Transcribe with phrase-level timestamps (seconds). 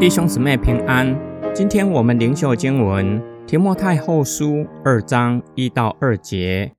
[0.00, 1.16] 弟兄姊妹平安，
[1.54, 6.74] 今天我们灵修经文提摩太后书二章一到二节。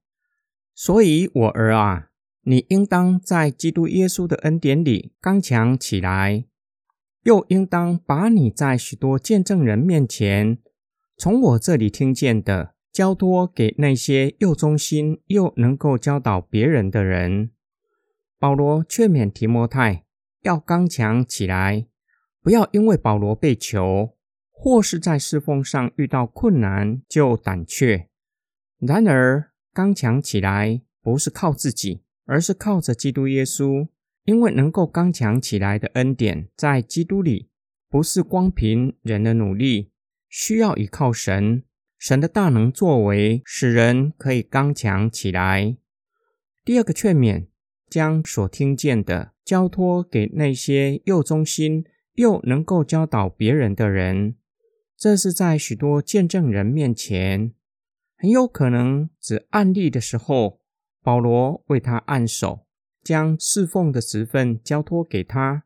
[0.76, 2.10] 所以我儿啊，
[2.44, 6.44] 你应当在基督耶稣的恩典里刚强起来，
[7.24, 10.58] 又应当把你在许多见证人面前
[11.18, 17.52] 从我这里听见的，交托给那些又忠心又能够教导别人的人。
[18.38, 20.04] 保罗劝勉提摩太
[20.42, 21.88] 要刚强起来。
[22.46, 24.16] 不要因为保罗被囚，
[24.52, 28.08] 或是在侍奉上遇到困难就胆怯。
[28.78, 33.88] 然而，刚强起来不是靠自己，而是靠着基督耶稣。
[34.26, 37.50] 因为能够刚强起来的恩典在基督里，
[37.90, 39.90] 不是光凭人的努力，
[40.30, 41.64] 需要依靠神。
[41.98, 45.78] 神的大能作为，使人可以刚强起来。
[46.64, 47.48] 第二个劝勉，
[47.90, 51.84] 将所听见的交托给那些又忠心。
[52.16, 54.36] 又能够教导别人的人，
[54.98, 57.54] 这是在许多见证人面前，
[58.18, 60.62] 很有可能指案例的时候，
[61.04, 62.66] 保罗为他按手，
[63.04, 65.64] 将侍奉的职分交托给他。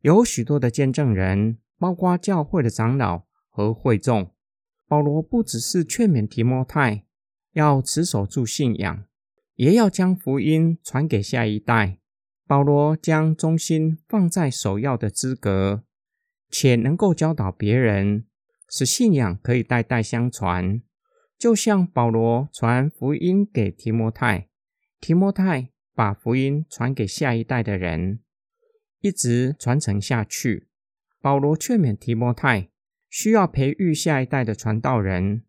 [0.00, 4.30] 有许多的见证人，包括教会的长老和会众。
[4.88, 7.04] 保罗不只是劝勉提摩太
[7.52, 9.04] 要持守住信仰，
[9.56, 11.98] 也要将福音传给下一代。
[12.46, 15.84] 保罗将忠心放在首要的资格。
[16.50, 18.26] 且能够教导别人，
[18.68, 20.82] 使信仰可以代代相传，
[21.38, 24.48] 就像保罗传福音给提摩太，
[25.00, 28.20] 提摩太把福音传给下一代的人，
[29.00, 30.66] 一直传承下去。
[31.20, 32.70] 保罗劝勉提摩太，
[33.08, 35.44] 需要培育下一代的传道人。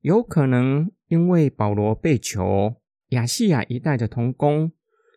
[0.00, 2.76] 有可能因为保罗被囚，
[3.10, 4.72] 亚细亚一带的同工，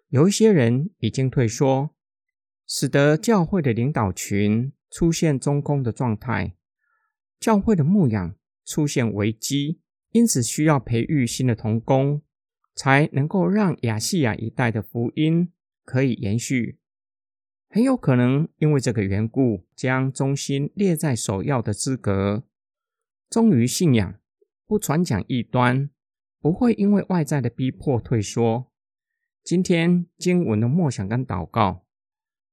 [0.09, 1.89] 有一些人已经退缩，
[2.67, 4.71] 使得教会的领导群。
[4.95, 6.55] 出现中空的状态，
[7.37, 12.21] 教会的牧养出现危机，因此需要培育新的童工，
[12.73, 15.51] 才能够让亚细亚一带的福音
[15.83, 16.79] 可以延续。
[17.67, 22.45] 很有可能因为这个缘故，将忠心列在首要的资格，
[23.29, 24.17] 忠于信仰，
[24.65, 25.89] 不传讲异端，
[26.39, 28.71] 不会因为外在的逼迫退缩。
[29.43, 31.85] 今天经文的默想跟祷告，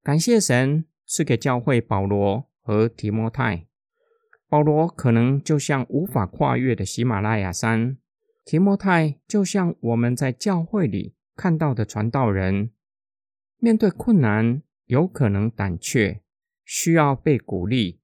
[0.02, 0.86] 感谢神。
[1.14, 3.66] 是给教会保罗和提摩太。
[4.48, 7.98] 保罗可能就像无法跨越的喜马拉雅山，
[8.46, 12.70] 提摩太就像我们在教会里看到的传道人，
[13.58, 16.22] 面对困难有可能胆怯，
[16.64, 18.00] 需要被鼓励，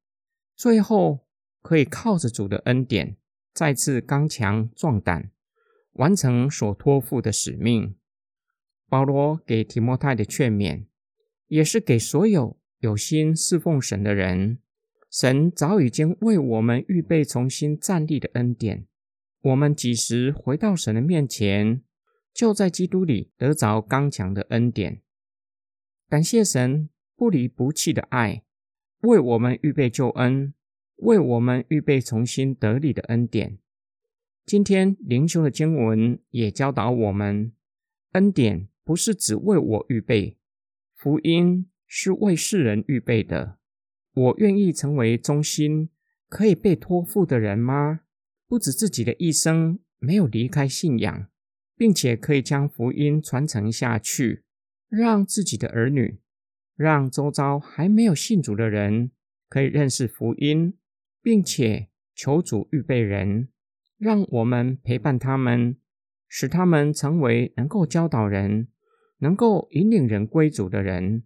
[0.55, 1.27] 最后
[1.63, 3.17] 可以靠着主的恩典
[3.55, 5.31] 再次刚强壮胆，
[5.93, 7.97] 完成所托付的使命。
[8.87, 10.85] 保罗给提摩太的劝勉，
[11.47, 12.59] 也是给所有。
[12.81, 14.59] 有心侍奉神的人，
[15.11, 18.87] 神早已经为我们预备重新站立的恩典。
[19.41, 21.83] 我们几时回到神的面前，
[22.33, 25.01] 就在基督里得着刚强的恩典。
[26.09, 28.45] 感谢神不离不弃的爱，
[29.01, 30.55] 为我们预备救恩，
[30.97, 33.59] 为我们预备重新得力的恩典。
[34.47, 37.53] 今天灵修的经文也教导我们，
[38.13, 40.37] 恩典不是只为我预备，
[40.95, 41.69] 福音。
[41.89, 43.59] 是为世人预备的。
[44.15, 45.89] 我愿意成为忠心、
[46.29, 48.01] 可以被托付的人吗？
[48.47, 51.29] 不止自己的一生没有离开信仰，
[51.77, 54.45] 并且可以将福音传承下去，
[54.89, 56.21] 让自己的儿女，
[56.77, 59.11] 让周遭还没有信主的人
[59.49, 60.75] 可以认识福音，
[61.23, 63.49] 并且求主预备人，
[63.97, 65.77] 让我们陪伴他们，
[66.27, 68.69] 使他们成为能够教导人、
[69.19, 71.23] 能够引领人归主的人。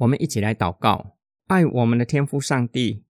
[0.00, 3.04] 我们一起来祷告，爱我们的天父上帝，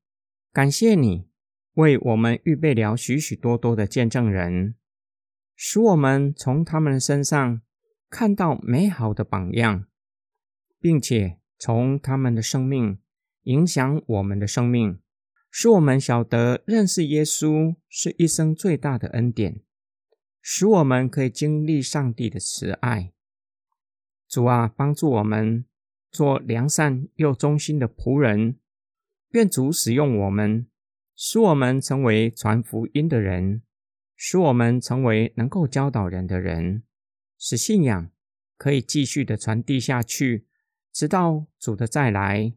[0.52, 1.28] 感谢你
[1.74, 4.74] 为我们预备了许许多多的见证人，
[5.54, 7.62] 使我们从他们身上
[8.08, 9.86] 看到美好的榜样，
[10.80, 12.98] 并且从他们的生命
[13.44, 14.98] 影响我们的生命，
[15.48, 19.60] 使我们晓得认识耶稣是一生最大的恩典，
[20.42, 23.12] 使我们可以经历上帝的慈爱。
[24.28, 25.64] 主啊，帮助我们。
[26.10, 28.58] 做良善又忠心的仆人，
[29.30, 30.66] 愿主使用我们，
[31.14, 33.62] 使我们成为传福音的人，
[34.16, 36.82] 使我们成为能够教导人的人，
[37.38, 38.10] 使信仰
[38.56, 40.46] 可以继续的传递下去，
[40.92, 42.52] 直到主的再来。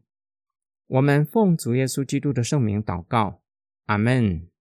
[0.86, 3.40] 我们奉主耶稣基督的圣名祷告，
[3.86, 4.53] 阿门。